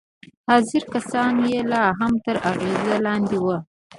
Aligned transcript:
حاضر 0.47 0.83
کسان 0.93 1.33
يې 1.49 1.59
لا 1.71 1.83
هم 1.99 2.13
تر 2.25 2.35
اغېز 2.51 2.85
لاندې 3.05 3.37
وو. 3.43 3.57